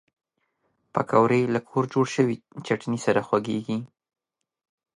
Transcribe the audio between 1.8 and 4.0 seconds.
جوړ شوي چټني سره خوږېږي